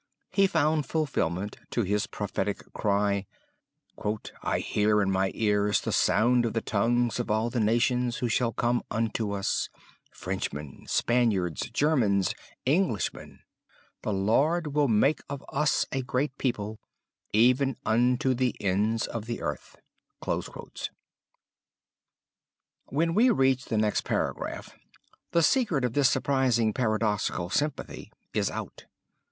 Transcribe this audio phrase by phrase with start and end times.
[0.31, 3.27] He found fulfilment to his prophetic cry:
[4.41, 8.27] "I hear in my ears the sound of the tongues of all the nations who
[8.27, 9.69] shall come unto us;
[10.11, 12.33] Frenchmen, Spaniards, Germans,
[12.65, 13.41] Englishmen.
[14.01, 16.79] The Lord will make of us a great people,
[17.31, 19.75] even unto the ends of the earth."
[22.87, 24.73] When we reach the next paragraph
[25.31, 28.87] the secret of this surprising paradoxical sympathy is out.